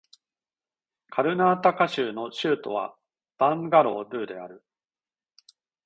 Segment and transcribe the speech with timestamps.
[1.11, 2.95] カルナータカ州の州都は
[3.37, 4.63] バンガロールである